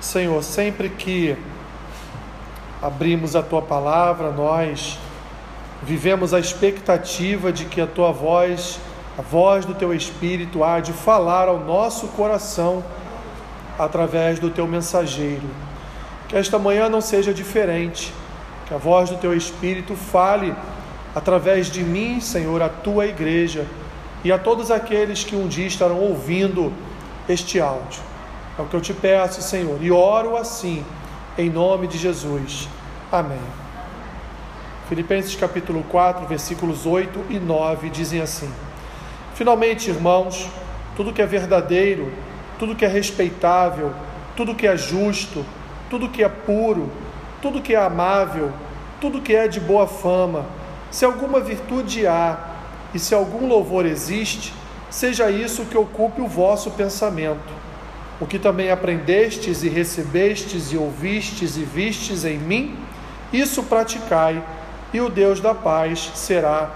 [0.00, 1.36] Senhor, sempre que
[2.80, 4.96] abrimos a tua palavra, nós
[5.82, 8.78] vivemos a expectativa de que a tua voz,
[9.18, 12.84] a voz do teu Espírito, há de falar ao nosso coração
[13.76, 15.48] através do teu mensageiro.
[16.28, 18.12] Que esta manhã não seja diferente,
[18.66, 20.54] que a voz do teu Espírito fale
[21.12, 23.66] através de mim, Senhor, a tua igreja
[24.22, 26.72] e a todos aqueles que um dia estarão ouvindo
[27.28, 28.00] este áudio.
[28.58, 30.84] É o que eu te peço, Senhor, e oro assim,
[31.38, 32.68] em nome de Jesus.
[33.10, 33.38] Amém.
[34.88, 38.50] Filipenses capítulo 4, versículos 8 e 9 dizem assim:
[39.36, 40.48] Finalmente, irmãos,
[40.96, 42.12] tudo que é verdadeiro,
[42.58, 43.92] tudo que é respeitável,
[44.34, 45.46] tudo que é justo,
[45.88, 46.90] tudo que é puro,
[47.40, 48.50] tudo que é amável,
[49.00, 50.44] tudo que é de boa fama,
[50.90, 52.36] se alguma virtude há
[52.92, 54.52] e se algum louvor existe,
[54.90, 57.57] seja isso que ocupe o vosso pensamento.
[58.20, 62.76] O que também aprendestes e recebestes e ouvistes e vistes em mim,
[63.32, 64.42] isso praticai,
[64.92, 66.70] e o Deus da paz será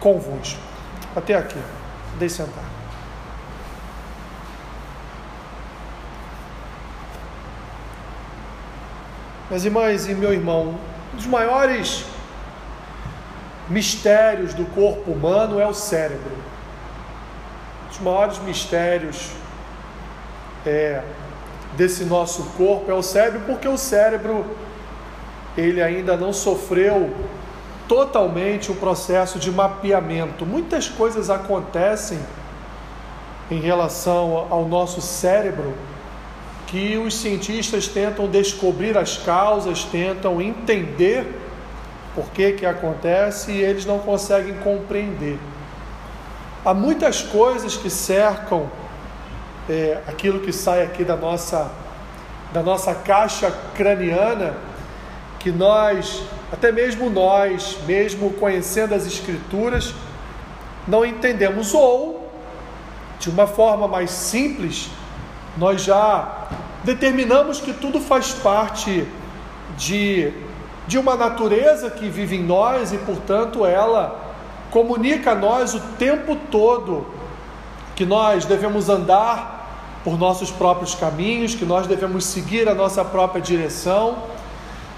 [0.00, 0.60] convosco.
[1.14, 1.58] Até aqui.
[2.18, 2.64] Deixe sentar.
[9.48, 10.78] Minhas irmãs e meu irmão,
[11.12, 12.04] um dos maiores
[13.68, 16.36] mistérios do corpo humano é o cérebro.
[17.84, 19.30] Um dos maiores mistérios
[20.66, 21.02] é,
[21.76, 24.44] desse nosso corpo é o cérebro, porque o cérebro
[25.56, 27.12] ele ainda não sofreu
[27.88, 30.44] totalmente o processo de mapeamento.
[30.44, 32.18] Muitas coisas acontecem
[33.50, 35.74] em relação ao nosso cérebro
[36.66, 41.26] que os cientistas tentam descobrir as causas, tentam entender
[42.14, 45.38] por que que acontece e eles não conseguem compreender.
[46.64, 48.70] Há muitas coisas que cercam
[49.68, 51.70] é, aquilo que sai aqui da nossa,
[52.52, 54.56] da nossa caixa craniana,
[55.38, 59.94] que nós, até mesmo nós, mesmo conhecendo as Escrituras,
[60.86, 62.30] não entendemos, ou,
[63.20, 64.88] de uma forma mais simples,
[65.56, 66.48] nós já
[66.82, 69.06] determinamos que tudo faz parte
[69.76, 70.32] de,
[70.86, 74.28] de uma natureza que vive em nós e, portanto, ela
[74.70, 77.06] comunica a nós o tempo todo
[77.94, 79.57] que nós devemos andar
[80.04, 84.18] por nossos próprios caminhos, que nós devemos seguir a nossa própria direção.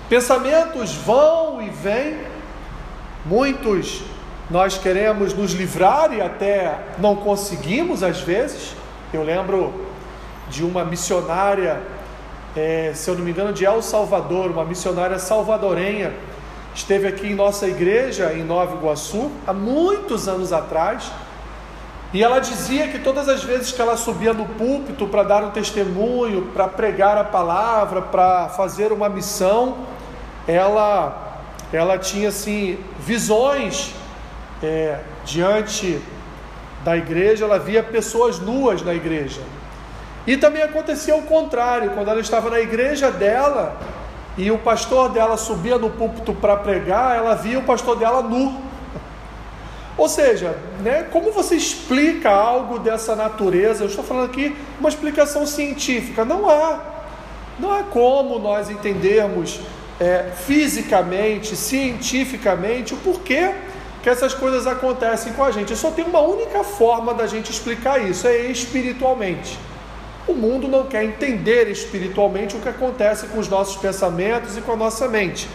[0.08, 2.18] Pensamentos vão e vêm,
[3.24, 4.02] muitos
[4.50, 8.74] nós queremos nos livrar e até não conseguimos às vezes.
[9.12, 9.72] Eu lembro
[10.48, 11.80] de uma missionária,
[12.56, 16.12] é, se eu não me engano, de El Salvador, uma missionária salvadorenha,
[16.74, 21.12] esteve aqui em nossa igreja em Nova Iguaçu há muitos anos atrás
[22.12, 25.50] e ela dizia que todas as vezes que ela subia no púlpito para dar um
[25.50, 29.78] testemunho, para pregar a palavra, para fazer uma missão,
[30.46, 31.40] ela,
[31.72, 33.94] ela tinha assim visões
[34.60, 36.02] é, diante
[36.82, 39.40] da igreja, ela via pessoas nuas na igreja.
[40.26, 43.76] E também acontecia o contrário, quando ela estava na igreja dela
[44.36, 48.69] e o pastor dela subia no púlpito para pregar, ela via o pastor dela nu.
[50.00, 53.84] Ou seja, né, como você explica algo dessa natureza?
[53.84, 56.24] Eu estou falando aqui uma explicação científica.
[56.24, 56.80] Não há.
[57.58, 59.60] Não há como nós entendermos
[60.00, 63.52] é, fisicamente, cientificamente, o porquê
[64.02, 65.76] que essas coisas acontecem com a gente.
[65.76, 69.58] Só tem uma única forma da gente explicar isso, é espiritualmente.
[70.26, 74.72] O mundo não quer entender espiritualmente o que acontece com os nossos pensamentos e com
[74.72, 75.46] a nossa mente.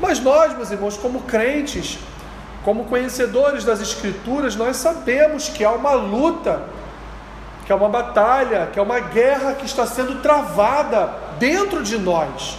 [0.00, 1.96] Mas nós, meus irmãos, como crentes,
[2.64, 6.62] como conhecedores das Escrituras, nós sabemos que há uma luta,
[7.66, 12.56] que há uma batalha, que há uma guerra que está sendo travada dentro de nós.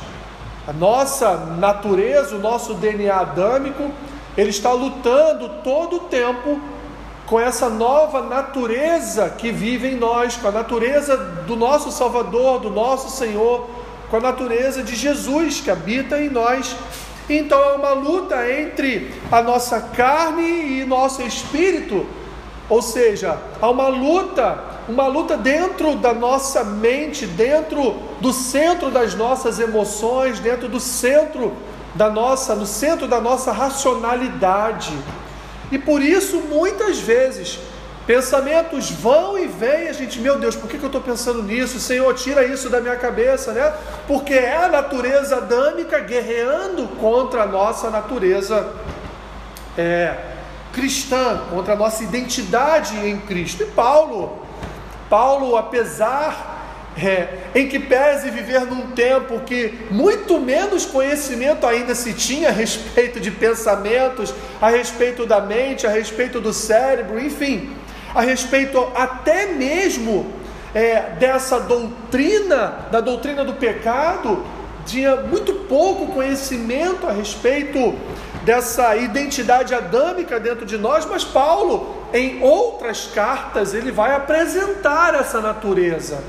[0.68, 3.92] A nossa natureza, o nosso DNA adâmico,
[4.38, 6.60] ele está lutando todo o tempo
[7.26, 12.70] com essa nova natureza que vive em nós, com a natureza do nosso Salvador, do
[12.70, 13.68] nosso Senhor,
[14.12, 16.76] com a natureza de Jesus que habita em nós
[17.30, 22.06] então é uma luta entre a nossa carne e nosso espírito,
[22.70, 29.16] ou seja, há uma luta, uma luta dentro da nossa mente, dentro do centro das
[29.16, 31.54] nossas emoções, dentro do centro
[31.96, 34.94] da nossa, no centro da nossa racionalidade.
[35.72, 37.60] E por isso muitas vezes
[38.06, 41.80] Pensamentos vão e vêm, a gente, meu Deus, por que, que eu estou pensando nisso?
[41.80, 43.74] Senhor, tira isso da minha cabeça, né?
[44.08, 48.74] Porque é a natureza adâmica guerreando contra a nossa natureza
[49.76, 50.16] é,
[50.72, 53.64] cristã, contra a nossa identidade em Cristo.
[53.64, 54.46] E Paulo,
[55.10, 56.56] Paulo, apesar
[56.98, 62.52] é, em que pese viver num tempo que muito menos conhecimento ainda se tinha a
[62.52, 67.75] respeito de pensamentos, a respeito da mente, a respeito do cérebro, enfim,
[68.16, 70.34] a respeito até mesmo
[70.74, 74.46] é, dessa doutrina, da doutrina do pecado,
[74.86, 77.94] tinha muito pouco conhecimento a respeito
[78.44, 85.42] dessa identidade adâmica dentro de nós, mas Paulo, em outras cartas, ele vai apresentar essa
[85.42, 86.24] natureza.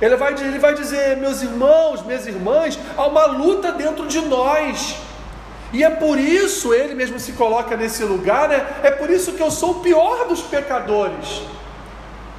[0.00, 4.96] Ele vai, ele vai dizer, meus irmãos, minhas irmãs, há uma luta dentro de nós.
[5.72, 8.66] E é por isso, ele mesmo se coloca nesse lugar, né?
[8.82, 11.42] é por isso que eu sou o pior dos pecadores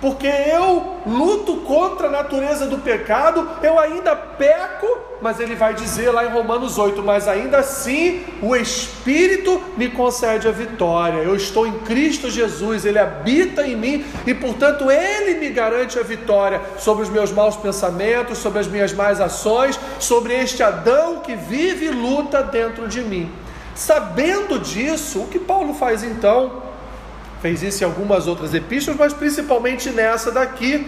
[0.04, 4.86] porque eu luto contra a natureza do pecado, eu ainda peco,
[5.22, 10.46] mas ele vai dizer lá em Romanos 8: Mas ainda assim o Espírito me concede
[10.46, 11.20] a vitória.
[11.20, 16.04] Eu estou em Cristo Jesus, Ele habita em mim e, portanto, Ele me garante a
[16.04, 21.34] vitória sobre os meus maus pensamentos, sobre as minhas más ações, sobre este Adão que
[21.34, 23.32] vive e luta dentro de mim.
[23.74, 26.73] Sabendo disso, o que Paulo faz então?
[27.44, 30.88] Fez isso em algumas outras epístolas, mas principalmente nessa daqui.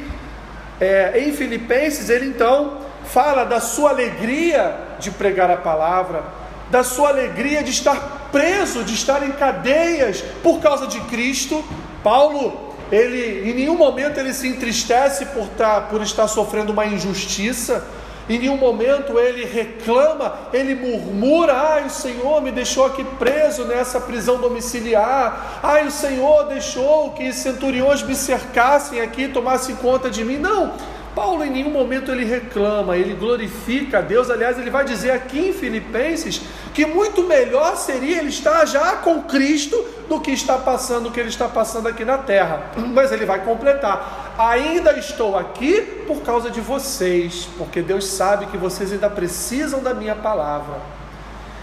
[0.80, 6.24] É, em Filipenses, ele então fala da sua alegria de pregar a palavra,
[6.72, 11.62] da sua alegria de estar preso, de estar em cadeias por causa de Cristo.
[12.02, 17.86] Paulo, ele em nenhum momento ele se entristece por, tá, por estar sofrendo uma injustiça,
[18.28, 24.00] em nenhum momento ele reclama, ele murmura: ai, o Senhor me deixou aqui preso nessa
[24.00, 30.38] prisão domiciliar, ai, o Senhor deixou que centuriões me cercassem aqui, tomassem conta de mim.
[30.38, 30.74] Não,
[31.16, 34.30] Paulo em nenhum momento ele reclama, ele glorifica a Deus.
[34.30, 36.42] Aliás, ele vai dizer aqui em Filipenses
[36.76, 41.22] que muito melhor seria ele estar já com Cristo do que está passando o que
[41.22, 42.70] ele está passando aqui na terra.
[42.94, 48.58] Mas ele vai completar: ainda estou aqui por causa de vocês, porque Deus sabe que
[48.58, 50.82] vocês ainda precisam da minha palavra.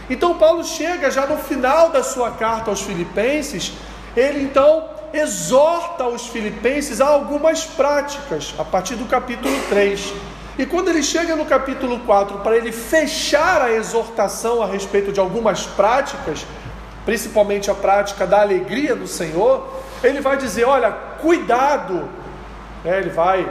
[0.09, 3.73] Então Paulo chega já no final da sua carta aos Filipenses,
[4.17, 10.13] ele então exorta os filipenses a algumas práticas, a partir do capítulo 3.
[10.59, 15.19] E quando ele chega no capítulo 4, para ele fechar a exortação a respeito de
[15.19, 16.47] algumas práticas,
[17.07, 22.09] principalmente a prática da alegria do Senhor, ele vai dizer: olha, cuidado.
[22.85, 23.49] É, ele vai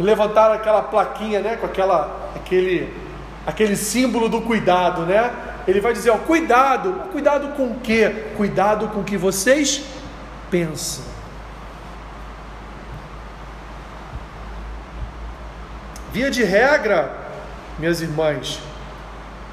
[0.00, 2.92] levantar aquela plaquinha, né, com aquela, aquele,
[3.46, 5.30] aquele símbolo do cuidado, né?
[5.68, 8.32] Ele vai dizer: ó, cuidado, cuidado com o quê?
[8.36, 9.84] Cuidado com o que vocês
[10.50, 11.11] pensa.
[16.12, 17.10] Via de regra,
[17.78, 18.58] minhas irmãs,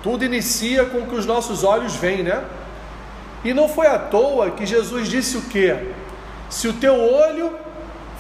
[0.04, 2.44] tudo inicia com o que os nossos olhos veem, né?
[3.46, 5.94] E não foi à toa que Jesus disse o quê?
[6.50, 7.58] Se o teu olho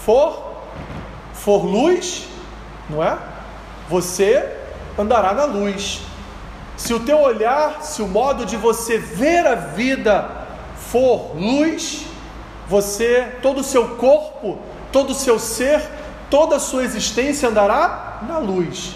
[0.06, 0.50] for
[1.33, 2.27] for luz,
[2.89, 3.18] não é?
[3.89, 4.57] Você
[4.97, 6.01] andará na luz.
[6.77, 10.30] Se o teu olhar, se o modo de você ver a vida
[10.91, 12.06] for luz,
[12.69, 14.59] você, todo o seu corpo,
[14.94, 15.81] todo o seu ser,
[16.30, 18.95] toda a sua existência andará na luz.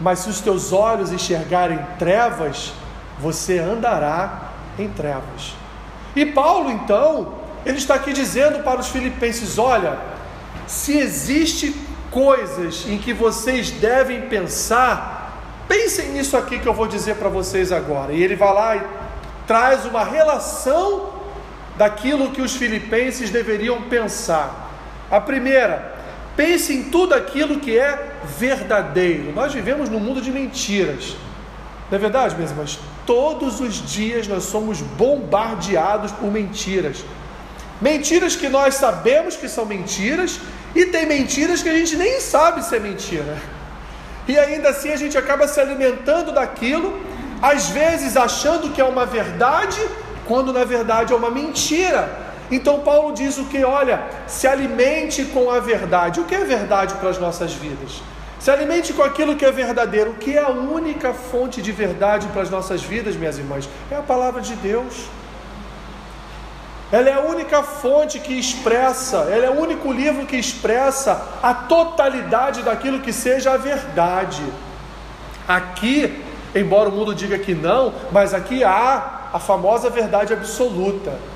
[0.00, 2.72] Mas se os teus olhos enxergarem trevas,
[3.18, 5.54] você andará em trevas.
[6.14, 7.34] E Paulo, então,
[7.64, 9.98] ele está aqui dizendo para os filipenses: olha,
[10.66, 11.74] se existe
[12.10, 17.72] coisas em que vocês devem pensar, pensem nisso aqui que eu vou dizer para vocês
[17.72, 18.12] agora.
[18.12, 18.82] E ele vai lá e
[19.46, 21.10] traz uma relação
[21.76, 24.70] daquilo que os filipenses deveriam pensar.
[25.10, 25.91] A primeira,
[26.36, 29.32] pense em tudo aquilo que é verdadeiro.
[29.32, 31.16] Nós vivemos num mundo de mentiras.
[31.90, 32.78] Não é verdade, meus irmãos?
[33.04, 37.04] Todos os dias nós somos bombardeados por mentiras.
[37.80, 40.38] Mentiras que nós sabemos que são mentiras
[40.74, 43.36] e tem mentiras que a gente nem sabe se é mentira.
[44.26, 47.00] E ainda assim a gente acaba se alimentando daquilo,
[47.42, 49.80] às vezes achando que é uma verdade,
[50.26, 52.21] quando na verdade é uma mentira.
[52.52, 53.64] Então Paulo diz o que?
[53.64, 56.20] Olha, se alimente com a verdade.
[56.20, 58.02] O que é verdade para as nossas vidas?
[58.38, 60.10] Se alimente com aquilo que é verdadeiro.
[60.10, 63.66] O que é a única fonte de verdade para as nossas vidas, minhas irmãs?
[63.90, 65.06] É a palavra de Deus.
[66.92, 71.54] Ela é a única fonte que expressa, ela é o único livro que expressa a
[71.54, 74.44] totalidade daquilo que seja a verdade.
[75.48, 76.22] Aqui,
[76.54, 81.31] embora o mundo diga que não, mas aqui há a famosa verdade absoluta.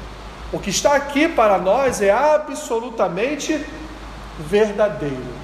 [0.56, 3.62] O que está aqui para nós é absolutamente
[4.38, 5.34] verdadeiro.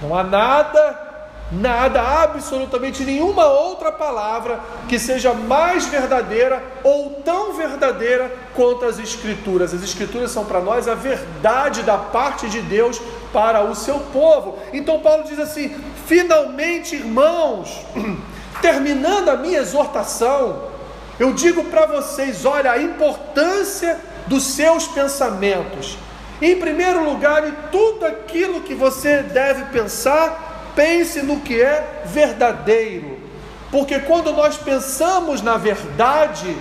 [0.00, 8.32] Não há nada, nada, absolutamente nenhuma outra palavra que seja mais verdadeira ou tão verdadeira
[8.54, 9.74] quanto as Escrituras.
[9.74, 13.02] As Escrituras são para nós a verdade da parte de Deus
[13.32, 14.60] para o seu povo.
[14.72, 17.84] Então Paulo diz assim: finalmente, irmãos,
[18.62, 20.72] terminando a minha exortação,
[21.18, 25.96] eu digo para vocês: olha, a importância dos seus pensamentos.
[26.40, 33.18] Em primeiro lugar, em tudo aquilo que você deve pensar, pense no que é verdadeiro.
[33.70, 36.56] Porque quando nós pensamos na verdade,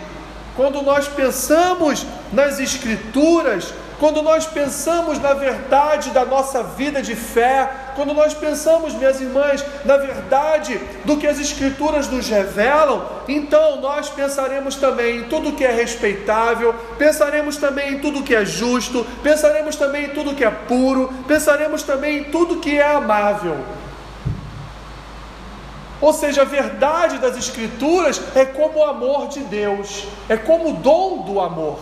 [0.55, 7.69] quando nós pensamos nas Escrituras, quando nós pensamos na verdade da nossa vida de fé,
[7.95, 14.09] quando nós pensamos, minhas irmãs, na verdade do que as Escrituras nos revelam, então nós
[14.09, 19.75] pensaremos também em tudo que é respeitável, pensaremos também em tudo que é justo, pensaremos
[19.75, 23.57] também em tudo que é puro, pensaremos também em tudo que é amável.
[26.03, 30.73] Ou seja, a verdade das Escrituras é como o amor de Deus, é como o
[30.73, 31.79] dom do amor.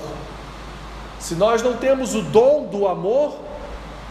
[1.21, 3.37] Se nós não temos o dom do amor,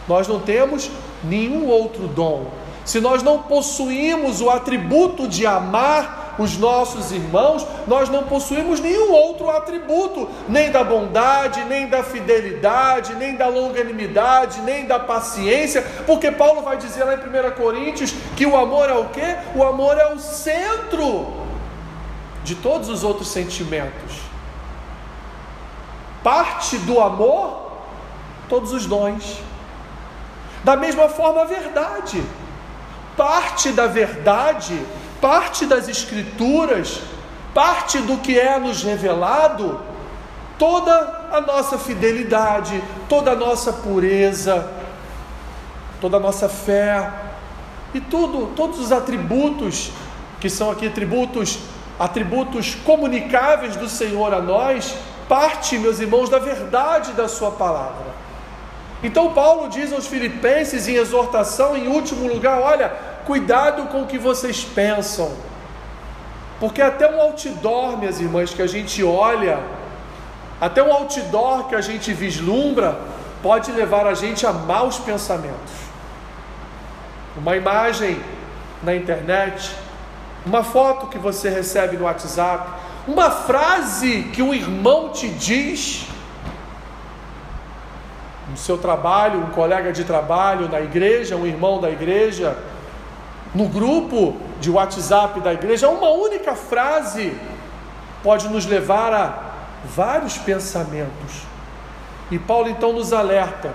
[0.07, 0.89] nós não temos
[1.23, 2.45] nenhum outro dom.
[2.85, 9.11] Se nós não possuímos o atributo de amar os nossos irmãos, nós não possuímos nenhum
[9.11, 16.31] outro atributo, nem da bondade, nem da fidelidade, nem da longanimidade, nem da paciência, porque
[16.31, 19.37] Paulo vai dizer lá em 1 Coríntios que o amor é o que?
[19.53, 21.27] O amor é o centro
[22.43, 24.30] de todos os outros sentimentos.
[26.23, 27.71] Parte do amor,
[28.47, 29.39] todos os dons.
[30.63, 32.23] Da mesma forma, a verdade.
[33.17, 34.79] Parte da verdade,
[35.19, 37.01] parte das Escrituras,
[37.53, 39.81] parte do que é nos revelado,
[40.57, 44.69] toda a nossa fidelidade, toda a nossa pureza,
[45.99, 47.11] toda a nossa fé
[47.93, 49.91] e tudo, todos os atributos
[50.39, 51.59] que são aqui atributos,
[51.99, 54.95] atributos comunicáveis do Senhor a nós,
[55.31, 58.11] parte, meus irmãos, da verdade da Sua palavra.
[59.01, 62.89] Então, Paulo diz aos Filipenses, em exortação, em último lugar: olha,
[63.25, 65.31] cuidado com o que vocês pensam,
[66.59, 69.57] porque até um outdoor, minhas irmãs, que a gente olha,
[70.59, 72.99] até um outdoor que a gente vislumbra,
[73.41, 75.75] pode levar a gente a maus pensamentos.
[77.37, 78.21] Uma imagem
[78.83, 79.73] na internet,
[80.45, 86.05] uma foto que você recebe no WhatsApp, uma frase que um irmão te diz
[88.49, 92.57] no seu trabalho, um colega de trabalho, na igreja, um irmão da igreja,
[93.55, 97.35] no grupo de WhatsApp da igreja, uma única frase
[98.21, 99.33] pode nos levar a
[99.83, 101.41] vários pensamentos.
[102.29, 103.73] E Paulo então nos alerta.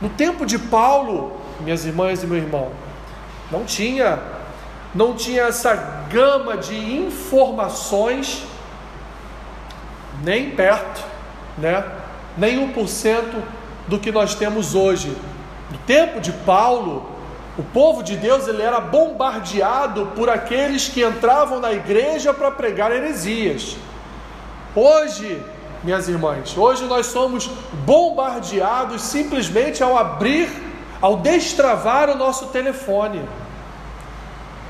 [0.00, 2.70] No tempo de Paulo, minhas irmãs e meu irmão,
[3.50, 4.18] não tinha
[4.94, 5.74] não tinha essa
[6.08, 8.44] gama de informações
[10.22, 11.04] nem perto,
[11.58, 11.84] né?
[12.36, 13.42] Nem 1%
[13.88, 15.16] do que nós temos hoje.
[15.70, 17.08] No tempo de Paulo,
[17.56, 22.90] o povo de Deus ele era bombardeado por aqueles que entravam na igreja para pregar
[22.90, 23.76] heresias.
[24.74, 25.40] Hoje,
[25.84, 27.46] minhas irmãs, hoje nós somos
[27.84, 30.48] bombardeados simplesmente ao abrir,
[31.00, 33.22] ao destravar o nosso telefone.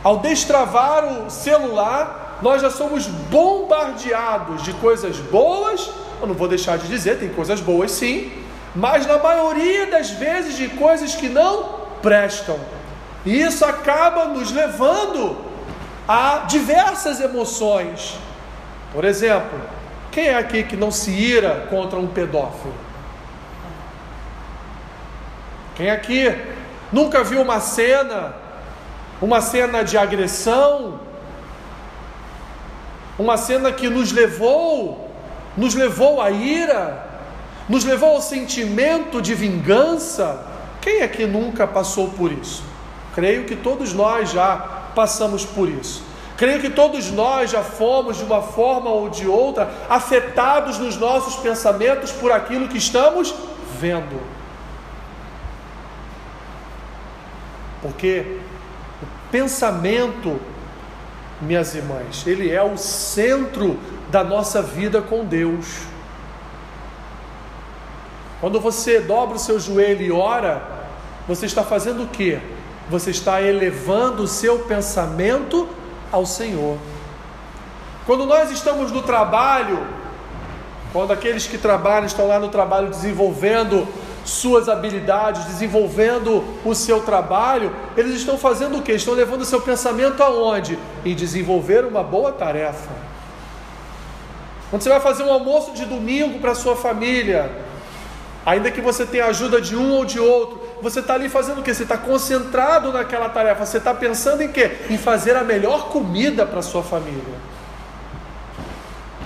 [0.02, 5.90] Ao destravar o celular, nós já somos bombardeados de coisas boas.
[6.20, 8.30] Eu não vou deixar de dizer, tem coisas boas sim,
[8.76, 12.60] mas na maioria das vezes de coisas que não prestam.
[13.24, 15.38] E isso acaba nos levando
[16.06, 18.14] a diversas emoções.
[18.92, 19.58] Por exemplo,
[20.12, 22.74] quem é aqui que não se ira contra um pedófilo?
[25.76, 26.30] Quem aqui
[26.92, 28.34] nunca viu uma cena,
[29.22, 31.00] uma cena de agressão,
[33.18, 35.10] uma cena que nos levou,
[35.56, 37.06] nos levou à ira,
[37.68, 40.44] nos levou ao sentimento de vingança.
[40.80, 42.62] Quem é que nunca passou por isso?
[43.14, 44.56] Creio que todos nós já
[44.94, 46.02] passamos por isso.
[46.36, 51.36] Creio que todos nós já fomos, de uma forma ou de outra, afetados nos nossos
[51.36, 53.32] pensamentos por aquilo que estamos
[53.78, 54.20] vendo.
[57.80, 58.38] Porque
[59.00, 60.40] o pensamento
[61.44, 63.78] minhas irmãs, ele é o centro
[64.10, 65.82] da nossa vida com Deus.
[68.40, 70.62] Quando você dobra o seu joelho e ora,
[71.26, 72.38] você está fazendo o que?
[72.90, 75.68] Você está elevando o seu pensamento
[76.12, 76.76] ao Senhor.
[78.06, 79.86] Quando nós estamos no trabalho,
[80.92, 83.88] quando aqueles que trabalham estão lá no trabalho desenvolvendo
[84.24, 88.92] suas habilidades, desenvolvendo o seu trabalho, eles estão fazendo o que?
[88.92, 90.78] Estão levando o seu pensamento aonde?
[91.04, 92.90] Em desenvolver uma boa tarefa.
[94.70, 97.50] Quando você vai fazer um almoço de domingo para sua família,
[98.44, 101.62] ainda que você tenha ajuda de um ou de outro, você está ali fazendo o
[101.62, 101.72] quê?
[101.72, 103.64] Você está concentrado naquela tarefa.
[103.64, 104.78] Você está pensando em quê?
[104.90, 107.34] Em fazer a melhor comida para sua família.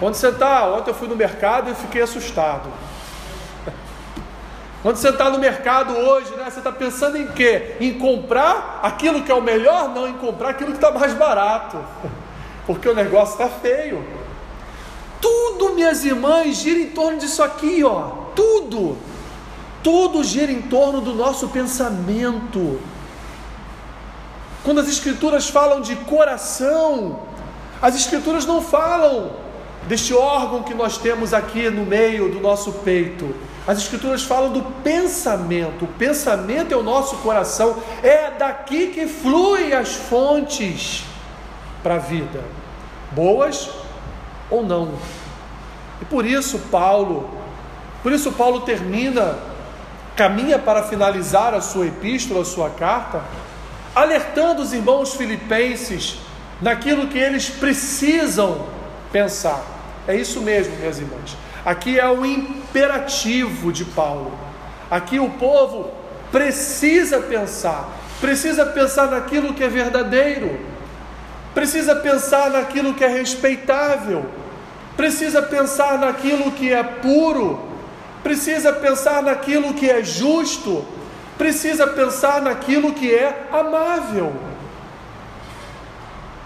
[0.00, 0.66] Onde você está?
[0.66, 2.68] Ontem eu fui no mercado e fiquei assustado.
[4.82, 7.76] Quando você está no mercado hoje, né, você está pensando em quê?
[7.80, 9.88] Em comprar aquilo que é o melhor?
[9.88, 11.78] Não, em comprar aquilo que está mais barato.
[12.66, 14.04] Porque o negócio está feio.
[15.20, 18.10] Tudo, minhas irmãs, gira em torno disso aqui, ó.
[18.36, 18.96] Tudo.
[19.82, 22.80] Tudo gira em torno do nosso pensamento.
[24.62, 27.20] Quando as escrituras falam de coração,
[27.80, 29.32] as escrituras não falam
[29.88, 33.34] deste órgão que nós temos aqui no meio do nosso peito.
[33.68, 35.84] As escrituras falam do pensamento.
[35.84, 41.04] O pensamento é o nosso coração, é daqui que fluem as fontes
[41.82, 42.42] para a vida,
[43.12, 43.68] boas
[44.50, 44.94] ou não.
[46.00, 47.28] E por isso Paulo,
[48.02, 49.36] por isso Paulo termina,
[50.16, 53.22] caminha para finalizar a sua epístola, a sua carta,
[53.94, 56.16] alertando os irmãos filipenses
[56.58, 58.64] naquilo que eles precisam
[59.12, 59.62] pensar.
[60.06, 61.36] É isso mesmo, minhas irmãs.
[61.64, 64.32] Aqui é o imperativo de Paulo.
[64.90, 65.90] Aqui o povo
[66.30, 67.88] precisa pensar,
[68.20, 70.58] precisa pensar naquilo que é verdadeiro,
[71.54, 74.26] precisa pensar naquilo que é respeitável,
[74.96, 77.60] precisa pensar naquilo que é puro,
[78.22, 80.84] precisa pensar naquilo que é justo,
[81.36, 84.32] precisa pensar naquilo que é amável.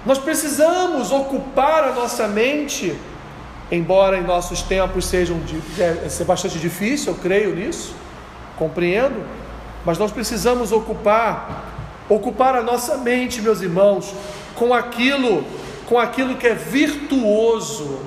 [0.04, 2.99] Nós precisamos ocupar a nossa mente
[3.71, 5.40] embora em nossos tempos sejam
[5.78, 7.95] é, é bastante difícil, eu creio nisso,
[8.59, 9.25] compreendo,
[9.85, 11.64] mas nós precisamos ocupar,
[12.09, 14.14] ocupar a nossa mente, meus irmãos,
[14.54, 15.45] com aquilo,
[15.87, 18.00] com aquilo que é virtuoso,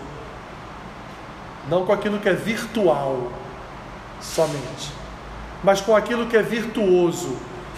[1.69, 3.31] não com aquilo que é virtual
[4.21, 4.91] somente,
[5.63, 7.35] mas com aquilo que é virtuoso,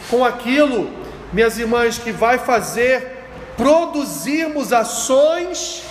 [0.09, 0.89] com aquilo,
[1.31, 3.17] minhas irmãs, que vai fazer
[3.55, 5.86] produzirmos ações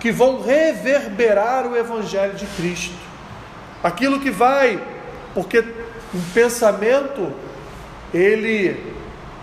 [0.00, 2.94] que vão reverberar o Evangelho de Cristo.
[3.82, 4.82] Aquilo que vai,
[5.34, 5.60] porque
[6.14, 7.32] um pensamento,
[8.12, 8.94] ele,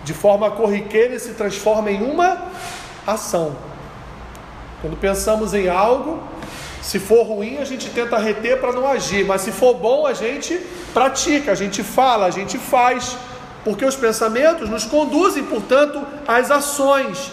[0.04, 2.47] de forma corriqueira, se transforma em uma
[3.06, 3.56] ação.
[4.82, 6.21] Quando pensamos em algo,
[6.82, 10.13] se for ruim, a gente tenta reter para não agir, mas se for bom, a
[10.13, 10.60] gente
[10.93, 13.17] pratica, a gente fala, a gente faz,
[13.63, 17.32] porque os pensamentos nos conduzem, portanto, às ações.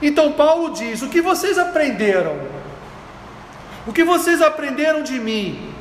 [0.00, 2.36] Então Paulo diz: o que vocês aprenderam?
[3.86, 5.72] O que vocês aprenderam de mim?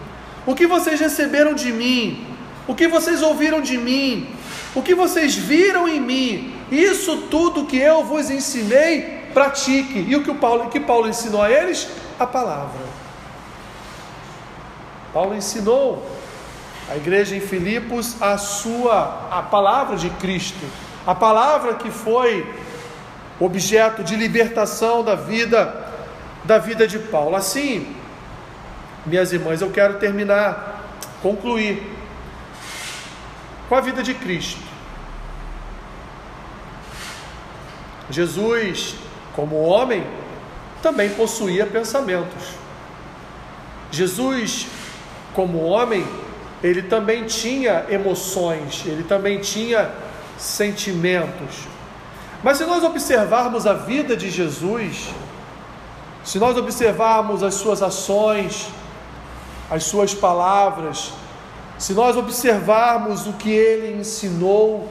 [0.45, 2.25] O que vocês receberam de mim?
[2.67, 4.29] O que vocês ouviram de mim?
[4.73, 6.53] O que vocês viram em mim?
[6.71, 10.05] Isso tudo que eu vos ensinei, pratique.
[10.07, 11.87] E o que, o Paulo, que Paulo ensinou a eles?
[12.19, 12.81] A palavra.
[15.13, 16.05] Paulo ensinou
[16.89, 20.65] a igreja em Filipos a sua a palavra de Cristo,
[21.07, 22.45] a palavra que foi
[23.39, 25.83] objeto de libertação da vida
[26.45, 27.35] da vida de Paulo.
[27.35, 27.95] Assim,
[29.05, 30.83] minhas irmãs, eu quero terminar,
[31.21, 31.83] concluir
[33.67, 34.61] com a vida de Cristo.
[38.09, 38.95] Jesus,
[39.35, 40.05] como homem,
[40.81, 42.43] também possuía pensamentos.
[43.91, 44.67] Jesus,
[45.33, 46.05] como homem,
[46.63, 49.89] ele também tinha emoções, ele também tinha
[50.37, 51.67] sentimentos.
[52.45, 55.09] Mas se nós observarmos a vida de Jesus,
[56.23, 58.67] se nós observarmos as suas ações,
[59.67, 61.11] as suas palavras,
[61.79, 64.87] se nós observarmos o que ele ensinou,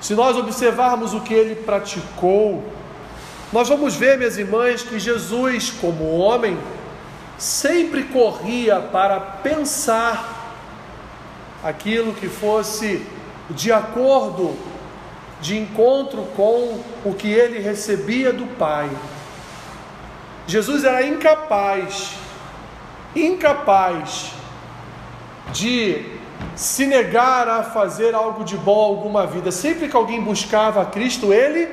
[0.00, 2.64] se nós observarmos o que ele praticou,
[3.52, 6.58] nós vamos ver, minhas irmãs, que Jesus, como homem,
[7.36, 10.54] sempre corria para pensar
[11.62, 13.06] aquilo que fosse
[13.50, 14.56] de acordo,
[15.40, 18.90] de encontro com o que ele recebia do Pai.
[20.46, 22.12] Jesus era incapaz,
[23.14, 24.32] incapaz
[25.52, 26.04] de
[26.54, 29.50] se negar a fazer algo de bom alguma vida.
[29.50, 31.72] Sempre que alguém buscava a Cristo, ele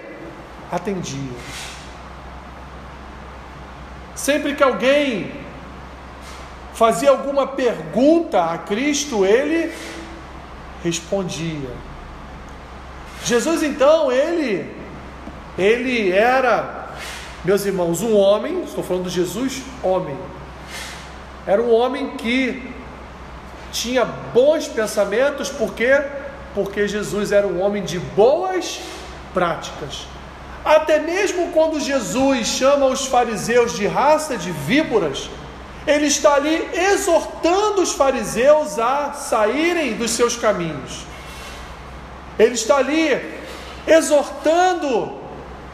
[0.72, 1.38] atendia.
[4.16, 5.32] Sempre que alguém
[6.74, 9.72] fazia alguma pergunta a Cristo, ele
[10.84, 11.93] respondia.
[13.24, 14.84] Jesus então, ele
[15.58, 16.84] ele era
[17.44, 20.18] meus irmãos, um homem, estou falando de Jesus, homem,
[21.46, 22.72] era um homem que
[23.72, 26.02] tinha bons pensamentos, por quê?
[26.56, 28.80] Porque Jesus era um homem de boas
[29.34, 30.08] práticas.
[30.64, 35.30] Até mesmo quando Jesus chama os fariseus de raça de víboras,
[35.86, 41.13] ele está ali exortando os fariseus a saírem dos seus caminhos.
[42.44, 43.10] Ele está ali
[43.88, 45.18] exortando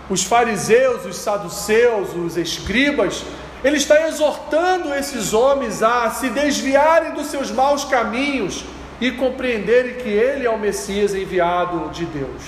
[0.09, 3.23] os fariseus, os saduceus, os escribas,
[3.63, 8.63] ele está exortando esses homens a se desviarem dos seus maus caminhos
[9.01, 12.41] e compreenderem que ele é o Messias enviado de Deus.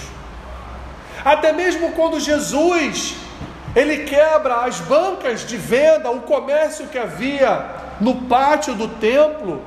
[1.25, 3.15] Até mesmo quando Jesus
[3.75, 9.61] ele quebra as bancas de venda, o comércio que havia no pátio do templo,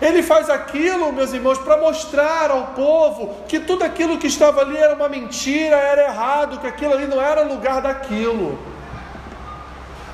[0.00, 4.76] ele faz aquilo, meus irmãos, para mostrar ao povo que tudo aquilo que estava ali
[4.76, 8.58] era uma mentira, era errado, que aquilo ali não era lugar daquilo.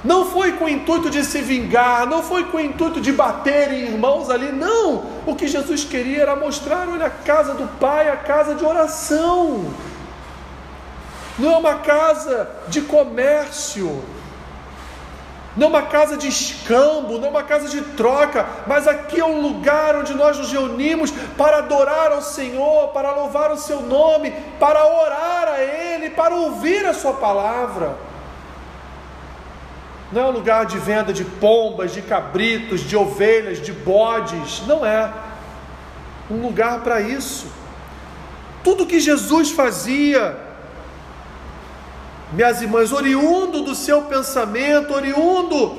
[0.03, 3.71] Não foi com o intuito de se vingar, não foi com o intuito de bater
[3.71, 5.05] em irmãos ali, não.
[5.27, 9.67] O que Jesus queria era mostrar: olha, a casa do Pai, a casa de oração.
[11.39, 14.03] Não é uma casa de comércio
[15.57, 19.97] não uma casa de escambo, não uma casa de troca, mas aqui é um lugar
[19.97, 25.49] onde nós nos reunimos para adorar ao Senhor, para louvar o seu nome, para orar
[25.49, 27.97] a Ele, para ouvir a Sua palavra.
[30.13, 34.85] Não é um lugar de venda de pombas, de cabritos, de ovelhas, de bodes, não
[34.85, 35.13] é.
[36.31, 37.47] Um lugar para isso.
[38.63, 40.37] Tudo que Jesus fazia,
[42.33, 45.77] minhas irmãs, oriundo do seu pensamento, oriundo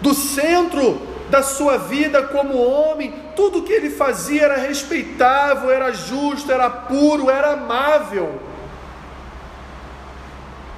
[0.00, 6.52] do centro da sua vida como homem, tudo que ele fazia era respeitável, era justo,
[6.52, 8.38] era puro, era amável.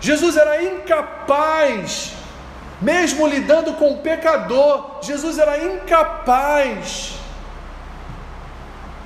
[0.01, 2.13] Jesus era incapaz,
[2.81, 7.15] mesmo lidando com o pecador, Jesus era incapaz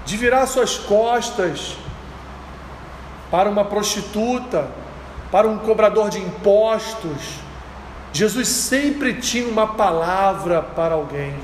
[0.04, 1.76] de virar suas costas
[3.30, 4.68] para uma prostituta,
[5.30, 7.38] para um cobrador de impostos.
[8.12, 11.34] Jesus sempre tinha uma palavra para alguém.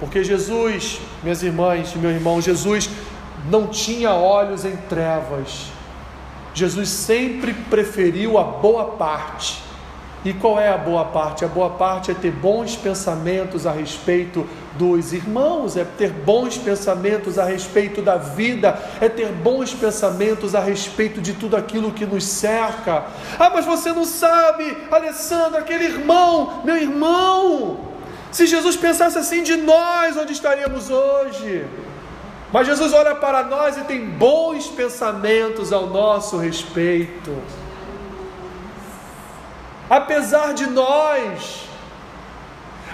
[0.00, 2.90] Porque Jesus, minhas irmãs e meu irmão, Jesus
[3.48, 5.66] não tinha olhos em trevas.
[6.54, 9.67] Jesus sempre preferiu a boa parte.
[10.24, 11.44] E qual é a boa parte?
[11.44, 17.38] A boa parte é ter bons pensamentos a respeito dos irmãos, é ter bons pensamentos
[17.38, 22.24] a respeito da vida, é ter bons pensamentos a respeito de tudo aquilo que nos
[22.24, 23.04] cerca.
[23.38, 27.88] Ah, mas você não sabe, Alessandro, aquele irmão, meu irmão.
[28.32, 31.64] Se Jesus pensasse assim de nós, onde estaríamos hoje?
[32.52, 37.36] Mas Jesus olha para nós e tem bons pensamentos ao nosso respeito
[39.88, 41.64] apesar de nós,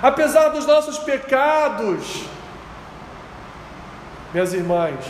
[0.02, 2.24] apesar dos nossos pecados,
[4.32, 5.04] minhas irmãs,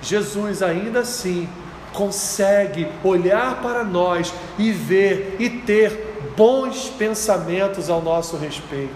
[0.00, 1.48] Jesus ainda assim
[1.92, 8.94] consegue olhar para nós e ver e ter bons pensamentos ao nosso respeito.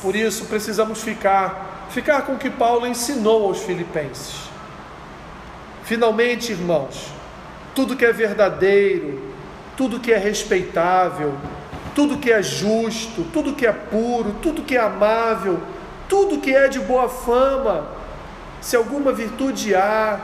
[0.00, 4.48] Por isso precisamos ficar, ficar com o que Paulo ensinou aos filipenses.
[5.82, 7.17] Finalmente, irmãos,
[7.78, 9.20] tudo que é verdadeiro,
[9.76, 11.32] tudo que é respeitável,
[11.94, 15.60] tudo que é justo, tudo que é puro, tudo que é amável,
[16.08, 17.86] tudo que é de boa fama,
[18.60, 20.18] se alguma virtude há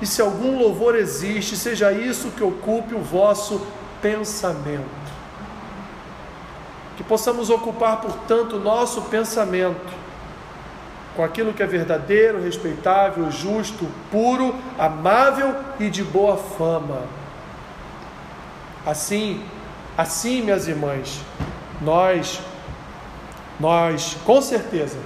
[0.00, 3.60] e se algum louvor existe, seja isso que ocupe o vosso
[4.00, 5.12] pensamento.
[6.96, 9.92] Que possamos ocupar, portanto, o nosso pensamento
[11.16, 17.04] com aquilo que é verdadeiro, respeitável, justo, puro, amável e de boa fama.
[18.84, 19.42] Assim,
[19.96, 21.20] assim, minhas irmãs,
[21.80, 22.40] nós
[23.58, 24.98] nós com certeza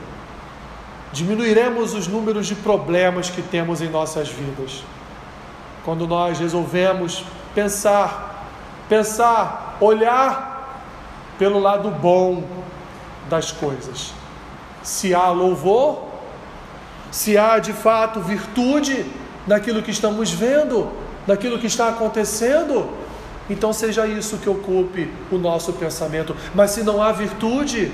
[1.12, 4.82] diminuiremos os números de problemas que temos em nossas vidas.
[5.84, 8.48] Quando nós resolvemos pensar,
[8.88, 10.82] pensar, olhar
[11.38, 12.42] pelo lado bom
[13.28, 14.19] das coisas
[14.82, 16.04] se há louvor,
[17.10, 19.04] se há de fato virtude
[19.46, 20.88] naquilo que estamos vendo,
[21.26, 22.88] naquilo que está acontecendo,
[23.48, 26.36] então seja isso que ocupe o nosso pensamento.
[26.54, 27.92] Mas se não há virtude,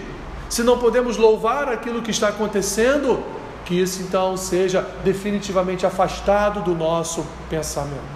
[0.49, 3.23] se não podemos louvar aquilo que está acontecendo,
[3.65, 8.16] que isso então seja definitivamente afastado do nosso pensamento.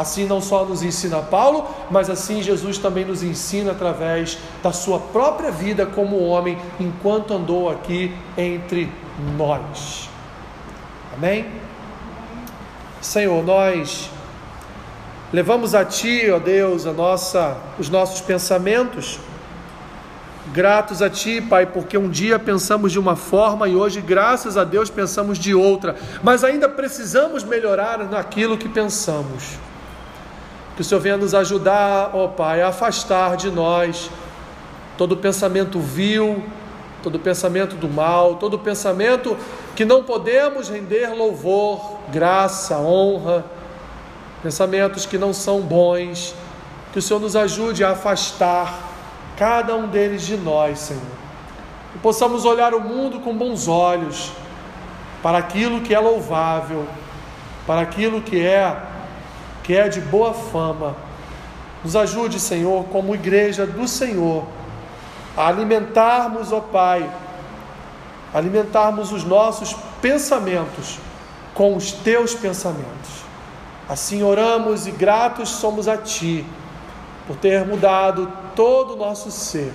[0.00, 4.98] Assim não só nos ensina Paulo, mas assim Jesus também nos ensina através da sua
[4.98, 8.90] própria vida como homem, enquanto andou aqui entre
[9.36, 10.08] nós.
[11.14, 11.44] Amém?
[13.02, 14.08] Senhor, nós
[15.30, 19.18] levamos a Ti, ó Deus, a nossa, os nossos pensamentos,
[20.50, 24.64] gratos a Ti, Pai, porque um dia pensamos de uma forma e hoje, graças a
[24.64, 29.58] Deus, pensamos de outra, mas ainda precisamos melhorar naquilo que pensamos.
[30.80, 34.10] Que o Senhor venha nos ajudar, ó Pai, a afastar de nós
[34.96, 36.42] todo pensamento vil,
[37.02, 39.36] todo pensamento do mal, todo pensamento
[39.76, 43.44] que não podemos render louvor, graça, honra,
[44.42, 46.34] pensamentos que não são bons,
[46.94, 48.80] que o Senhor nos ajude a afastar
[49.36, 51.02] cada um deles de nós, Senhor.
[51.92, 54.32] Que possamos olhar o mundo com bons olhos
[55.22, 56.86] para aquilo que é louvável,
[57.66, 58.88] para aquilo que é
[59.70, 60.96] que é de boa fama.
[61.84, 64.44] Nos ajude, Senhor, como igreja do Senhor,
[65.36, 67.08] a alimentarmos, ó Pai,
[68.34, 70.98] alimentarmos os nossos pensamentos
[71.54, 73.22] com os teus pensamentos.
[73.88, 76.44] Assim oramos e gratos somos a Ti
[77.28, 79.72] por ter mudado todo o nosso ser.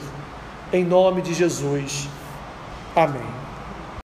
[0.74, 2.10] Em nome de Jesus.
[2.94, 3.45] Amém.